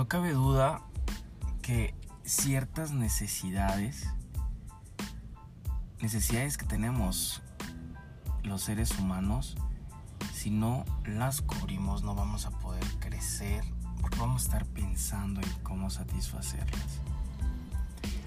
no 0.00 0.08
cabe 0.08 0.32
duda 0.32 0.80
que 1.60 1.94
ciertas 2.24 2.90
necesidades, 2.90 4.06
necesidades 6.00 6.56
que 6.56 6.64
tenemos 6.64 7.42
los 8.42 8.62
seres 8.62 8.98
humanos, 8.98 9.58
si 10.32 10.50
no 10.50 10.86
las 11.04 11.42
cubrimos 11.42 12.02
no 12.02 12.14
vamos 12.14 12.46
a 12.46 12.50
poder 12.50 12.82
crecer 12.98 13.62
porque 14.00 14.18
vamos 14.18 14.40
a 14.40 14.44
estar 14.46 14.64
pensando 14.68 15.42
en 15.42 15.50
cómo 15.62 15.90
satisfacerlas. 15.90 17.00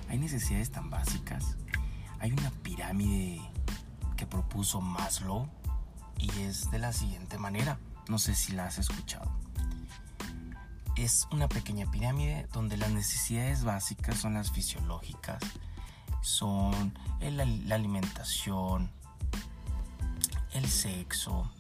Hay 0.10 0.20
necesidades 0.20 0.70
tan 0.70 0.92
básicas. 0.92 1.58
Hay 2.20 2.34
una 2.34 2.52
pirámide 2.62 3.42
que 4.16 4.28
propuso 4.28 4.80
Maslow 4.80 5.50
y 6.20 6.30
es 6.42 6.70
de 6.70 6.78
la 6.78 6.94
siguiente 6.94 7.40
manera. 7.40 7.80
No 8.10 8.20
sé 8.20 8.36
si 8.36 8.52
la 8.52 8.68
has 8.68 8.78
escuchado. 8.78 9.43
Es 10.96 11.28
una 11.32 11.48
pequeña 11.48 11.90
pirámide 11.90 12.48
donde 12.54 12.78
las 12.78 12.92
necesidades 12.92 13.64
básicas 13.64 14.18
son 14.18 14.36
las 14.36 14.52
fisiológicas, 14.52 15.42
son 16.22 16.98
la 17.20 17.76
alimentación, 17.76 18.92
el 20.54 20.68
sexo, 20.68 21.52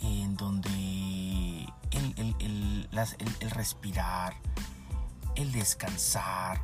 en 0.00 0.36
donde 0.36 1.66
el, 1.92 2.88
respirar, 3.50 4.34
el 5.36 5.52
descansar, 5.52 6.60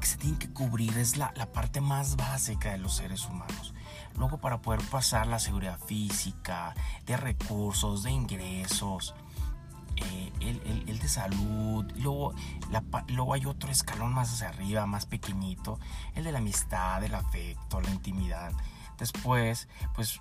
que 0.00 0.06
se 0.06 0.16
tiene 0.16 0.38
que 0.38 0.52
cubrir 0.52 0.98
es 0.98 1.16
la, 1.16 1.32
parte 1.52 1.80
más 1.80 2.16
básica 2.16 2.72
de 2.72 2.78
los 2.78 2.96
seres 2.96 3.26
humanos. 3.26 3.72
Luego 4.16 4.38
para 4.38 4.60
poder 4.60 4.80
pasar 4.90 5.26
la 5.26 5.38
seguridad 5.38 5.78
física, 5.78 6.74
de 7.06 7.16
recursos, 7.16 8.02
de 8.02 8.10
ingresos, 8.10 9.14
eh, 10.12 10.32
el, 10.86 10.98
de 10.98 11.08
salud, 11.08 11.84
luego, 11.96 12.34
luego 13.08 13.34
hay 13.34 13.46
otro 13.46 13.70
escalón 13.70 14.12
más 14.12 14.32
hacia 14.32 14.48
arriba, 14.48 14.86
más 14.86 15.06
pequeñito, 15.06 15.78
el 16.14 16.24
de 16.24 16.32
la 16.32 16.38
amistad, 16.38 17.02
el 17.02 17.14
afecto, 17.14 17.80
la 17.80 17.90
intimidad. 17.90 18.52
Después, 18.98 19.68
pues 19.94 20.20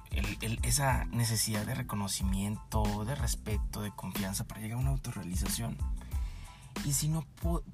esa 0.63 1.05
necesidad 1.05 1.65
de 1.65 1.75
reconocimiento, 1.75 3.05
de 3.05 3.15
respeto, 3.15 3.81
de 3.81 3.91
confianza 3.91 4.45
para 4.47 4.61
llegar 4.61 4.77
a 4.77 4.81
una 4.81 4.89
autorrealización. 4.91 5.77
Y 6.85 6.93
si 6.93 7.07
no 7.07 7.23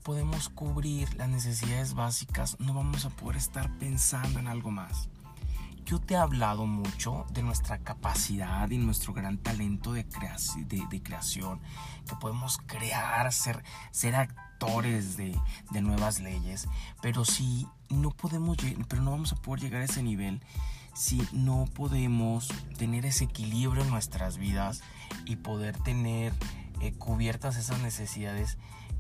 podemos 0.04 0.50
cubrir 0.50 1.14
las 1.16 1.30
necesidades 1.30 1.94
básicas, 1.94 2.60
no 2.60 2.74
vamos 2.74 3.06
a 3.06 3.10
poder 3.10 3.38
estar 3.38 3.72
pensando 3.78 4.40
en 4.40 4.48
algo 4.48 4.72
más. 4.72 5.10
Yo 5.90 6.00
te 6.00 6.14
he 6.14 6.18
hablado 6.18 6.68
mucho 6.68 7.26
de 7.34 7.42
nuestra 7.42 7.80
capacidad 7.80 8.70
y 8.70 8.78
nuestro 8.78 9.12
gran 9.12 9.40
talento 9.40 9.92
de, 9.92 10.06
creación, 10.06 11.62
que 12.08 12.16
podemos 12.18 12.60
crear, 12.68 13.34
ser, 13.34 13.64
ser 13.90 14.14
actores 14.14 15.18
de, 15.18 15.36
nuevas 15.82 16.20
leyes, 16.20 16.68
pero 17.02 17.26
si 17.26 17.68
no 17.90 18.12
podemos, 18.12 18.58
pero 18.88 19.02
no 19.02 19.10
vamos 19.10 19.34
a 19.34 19.38
poder 19.38 19.62
llegar 19.62 19.82
a 19.82 19.86
ese 19.86 20.04
nivel 20.04 20.44
si 20.94 21.28
no 21.32 21.66
podemos 21.74 22.50
tener 22.78 23.08
ese 23.08 23.24
equilibrio 23.24 23.82
en 23.82 23.90
nuestras 23.90 24.38
vidas 24.38 24.84
y 25.26 25.38
poder 25.38 25.76
tener 25.76 26.34
eh, 26.82 26.94
cubiertas 26.94 27.58
esas 27.58 27.80
necesidades, 27.80 28.60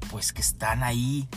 pues 0.09 0.33
que 0.33 0.41
están 0.41 0.81
ahí. 0.81 1.29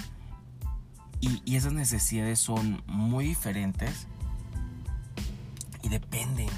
Y, 1.20 1.56
esas 1.56 1.74
necesidades 1.74 2.40
son 2.40 2.82
muy 2.86 3.26
diferentes 3.26 4.08
y 4.11 4.11
dependen 5.92 6.48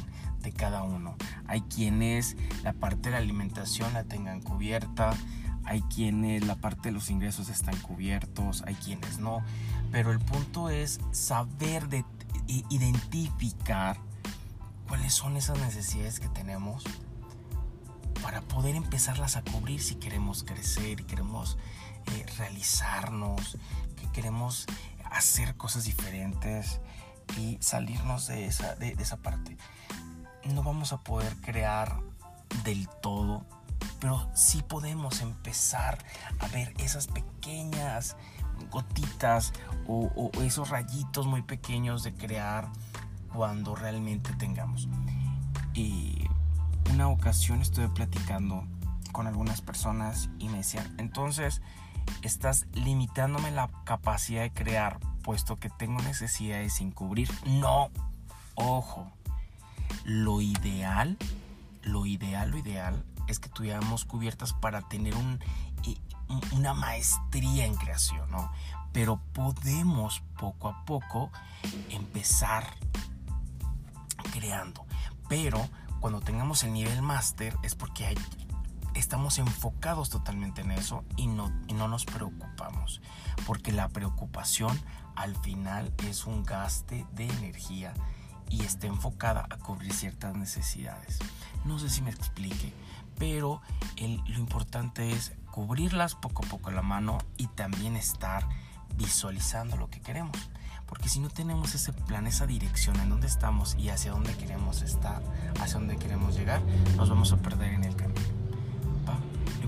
de 0.40 0.52
cada 0.52 0.82
uno. 0.84 1.16
Hay 1.46 1.62
quienes 1.62 2.36
la 2.62 2.72
parte 2.72 3.08
de 3.08 3.10
la 3.10 3.16
alimentación 3.18 3.92
la 3.92 4.04
tengan 4.04 4.40
cubierta, 4.40 5.10
hay 5.64 5.82
quienes 5.82 6.46
la 6.46 6.54
parte 6.54 6.88
de 6.88 6.92
los 6.92 7.10
ingresos 7.10 7.48
están 7.48 7.76
cubiertos, 7.78 8.62
hay 8.66 8.74
quienes 8.76 9.18
no. 9.18 9.42
Pero 9.90 10.12
el 10.12 10.20
punto 10.20 10.70
es 10.70 11.00
saber 11.10 11.88
de 11.88 12.04
identificar 12.46 13.98
cuáles 14.86 15.14
son 15.14 15.36
esas 15.36 15.58
necesidades 15.58 16.20
que 16.20 16.28
tenemos 16.28 16.84
para 18.22 18.40
poder 18.42 18.76
empezarlas 18.76 19.36
a 19.36 19.42
cubrir 19.42 19.82
si 19.82 19.96
queremos 19.96 20.44
crecer 20.44 21.04
queremos 21.04 21.58
eh, 22.12 22.26
realizarnos, 22.38 23.58
que 23.96 24.10
queremos 24.12 24.66
hacer 25.10 25.56
cosas 25.56 25.84
diferentes 25.84 26.80
y 27.36 27.58
salirnos 27.60 28.26
de 28.26 28.46
esa, 28.46 28.74
de 28.76 28.92
esa 28.98 29.16
parte. 29.16 29.56
No 30.44 30.62
vamos 30.62 30.92
a 30.92 30.98
poder 30.98 31.36
crear 31.36 32.00
del 32.64 32.88
todo, 33.02 33.44
pero 34.00 34.30
sí 34.34 34.62
podemos 34.62 35.20
empezar 35.20 35.98
a 36.38 36.46
ver 36.48 36.72
esas 36.78 37.06
pequeñas 37.06 38.16
gotitas 38.70 39.52
o, 39.86 40.30
esos 40.42 40.70
rayitos 40.70 41.26
muy 41.26 41.42
pequeños 41.42 42.02
de 42.02 42.14
crear 42.14 42.70
cuando 43.32 43.74
realmente 43.74 44.32
tengamos. 44.34 44.88
Y 45.74 46.26
una 46.92 47.08
ocasión 47.08 47.60
estuve 47.60 47.88
platicando 47.88 48.66
con 49.12 49.26
algunas 49.26 49.60
personas 49.60 50.28
y 50.38 50.48
me 50.48 50.58
decían, 50.58 50.94
entonces 50.98 51.62
estás 52.22 52.66
limitándome 52.72 53.50
la 53.50 53.70
capacidad 53.84 54.42
de 54.42 54.52
crear 54.52 54.98
puesto 55.22 55.56
que 55.56 55.70
tengo 55.70 56.00
necesidades 56.02 56.74
sin 56.74 56.90
cubrir. 56.90 57.30
No, 57.46 57.90
ojo, 58.54 59.10
lo 60.04 60.40
ideal, 60.40 61.16
lo 61.82 62.06
ideal, 62.06 62.50
lo 62.50 62.58
ideal 62.58 63.04
es 63.26 63.38
que 63.38 63.48
tuviéramos 63.48 64.04
cubiertas 64.04 64.52
para 64.52 64.82
tener 64.82 65.14
un, 65.16 65.40
una 66.52 66.74
maestría 66.74 67.66
en 67.66 67.74
creación, 67.74 68.30
¿no? 68.30 68.52
Pero 68.92 69.20
podemos 69.32 70.22
poco 70.38 70.68
a 70.68 70.84
poco 70.84 71.30
empezar 71.90 72.66
creando. 74.32 74.84
Pero 75.28 75.68
cuando 76.00 76.20
tengamos 76.20 76.62
el 76.64 76.72
nivel 76.72 77.02
máster 77.02 77.56
es 77.62 77.74
porque 77.74 78.14
estamos 78.94 79.38
enfocados 79.38 80.10
totalmente 80.10 80.62
en 80.62 80.70
eso 80.70 81.04
y 81.16 81.26
no, 81.26 81.52
y 81.68 81.74
no 81.74 81.88
nos 81.88 82.04
preocupamos. 82.04 83.00
Porque 83.46 83.72
la 83.72 83.88
preocupación 83.88 84.78
al 85.16 85.36
final 85.36 85.92
es 85.98 86.26
un 86.26 86.42
gaste 86.42 87.06
de 87.12 87.28
energía 87.28 87.94
y 88.48 88.62
está 88.62 88.86
enfocada 88.86 89.46
a 89.50 89.56
cubrir 89.58 89.92
ciertas 89.92 90.34
necesidades. 90.34 91.18
No 91.64 91.78
sé 91.78 91.88
si 91.88 92.02
me 92.02 92.10
explique, 92.10 92.72
pero 93.18 93.62
lo 93.98 94.38
importante 94.38 95.12
es 95.12 95.32
cubrirlas 95.50 96.14
poco 96.14 96.44
a 96.44 96.48
poco 96.48 96.70
la 96.70 96.82
mano 96.82 97.18
y 97.36 97.46
también 97.48 97.96
estar 97.96 98.46
visualizando 98.96 99.76
lo 99.76 99.88
que 99.88 100.00
queremos. 100.00 100.36
Porque 100.86 101.08
si 101.08 101.18
no 101.18 101.30
tenemos 101.30 101.74
ese 101.74 101.92
plan, 101.92 102.26
esa 102.26 102.46
dirección 102.46 103.00
en 103.00 103.08
dónde 103.08 103.26
estamos 103.26 103.74
y 103.76 103.88
hacia 103.88 104.12
dónde 104.12 104.36
queremos 104.36 104.82
estar, 104.82 105.22
hacia 105.60 105.78
dónde 105.78 105.96
queremos 105.96 106.36
llegar, 106.36 106.60
nos 106.96 107.08
vamos 107.08 107.32
a 107.32 107.38
perder 107.38 107.72
en 107.72 107.84
el 107.84 107.96
camino. 107.96 108.43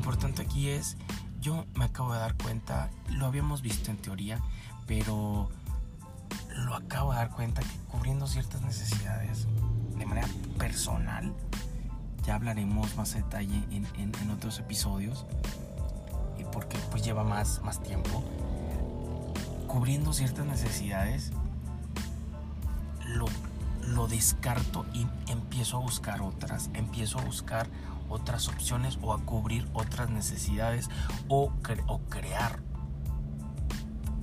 Importante 0.06 0.42
aquí 0.42 0.68
es, 0.68 0.96
yo 1.40 1.66
me 1.74 1.86
acabo 1.86 2.12
de 2.12 2.20
dar 2.20 2.36
cuenta, 2.36 2.90
lo 3.10 3.26
habíamos 3.26 3.60
visto 3.60 3.90
en 3.90 3.96
teoría, 3.96 4.40
pero 4.86 5.48
lo 6.58 6.74
acabo 6.76 7.10
de 7.10 7.16
dar 7.16 7.30
cuenta 7.30 7.60
que 7.60 7.76
cubriendo 7.90 8.28
ciertas 8.28 8.62
necesidades 8.62 9.48
de 9.98 10.06
manera 10.06 10.28
personal, 10.58 11.34
ya 12.24 12.36
hablaremos 12.36 12.94
más 12.94 13.14
a 13.14 13.16
detalle 13.16 13.64
en, 13.72 13.84
en, 13.96 14.30
otros 14.30 14.60
episodios, 14.60 15.26
porque 16.52 16.78
pues 16.92 17.02
lleva 17.02 17.24
más, 17.24 17.60
más 17.64 17.82
tiempo, 17.82 18.22
cubriendo 19.66 20.12
ciertas 20.12 20.46
necesidades, 20.46 21.32
lo, 23.08 23.26
lo 23.88 24.06
descarto 24.06 24.86
y 24.94 25.04
empiezo 25.26 25.78
a 25.78 25.80
buscar 25.80 26.22
otras, 26.22 26.70
empiezo 26.74 27.18
a 27.18 27.22
buscar 27.22 27.66
otras 28.08 28.48
opciones 28.48 28.98
o 29.02 29.12
a 29.12 29.18
cubrir 29.18 29.68
otras 29.72 30.10
necesidades 30.10 30.88
o, 31.28 31.52
o 31.86 31.98
crear 32.08 32.60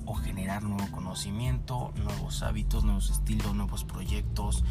o 0.06 0.14
generar 0.14 0.62
nuevo 0.62 0.90
conocimiento, 0.92 1.92
nuevos 1.96 2.42
hábitos, 2.42 2.84
nuevos 2.84 3.10
estilos, 3.10 3.54
nuevos 3.54 3.84
proyectos, 3.84 4.64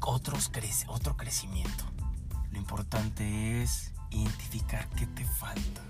otros 0.00 0.50
otro 0.86 1.16
crecimiento. 1.16 1.84
Lo 2.50 2.58
importante 2.58 3.62
es 3.62 3.92
identificar 4.10 4.88
qué 4.90 5.06
te 5.06 5.24
falta, 5.24 5.82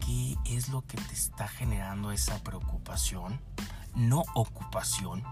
qué 0.00 0.36
es 0.46 0.70
lo 0.70 0.82
que 0.86 0.96
te 0.96 1.12
está 1.12 1.48
generando 1.48 2.12
esa 2.12 2.42
preocupación, 2.42 3.40
no 3.94 4.24
ocupación, 4.34 5.22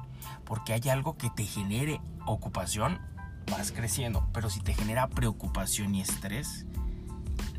porque 0.45 0.75
hay 0.75 0.89
algo 0.91 1.17
que 1.17 1.31
te 1.31 1.45
genere 1.45 2.01
ocupación, 2.27 3.01
vas 3.51 3.73
creciendo, 3.73 4.29
pero 4.33 4.51
si 4.51 4.61
te 4.61 4.75
genera 4.75 5.09
preocupación 5.09 5.95
y 5.95 6.01
estrés, 6.01 6.67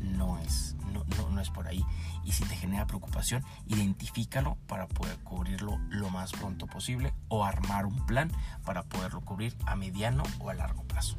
no 0.00 0.38
es, 0.38 0.76
no, 0.92 1.04
no, 1.30 1.40
es 1.40 1.50
por 1.50 1.66
ahí. 1.66 1.84
Y 2.24 2.32
si 2.32 2.44
te 2.44 2.56
genera 2.56 2.86
preocupación, 2.86 3.44
identifícalo 3.66 4.56
para 4.66 4.86
poder 4.86 5.16
cubrirlo 5.18 5.78
lo 5.88 6.10
más 6.10 6.32
pronto 6.32 6.66
posible 6.66 7.14
o 7.28 7.44
armar 7.44 7.86
un 7.86 8.04
plan 8.06 8.30
para 8.64 8.82
poderlo 8.82 9.20
cubrir 9.22 9.56
a 9.66 9.76
mediano 9.76 10.22
o 10.40 10.50
a 10.50 10.54
largo 10.54 10.82
plazo. 10.84 11.16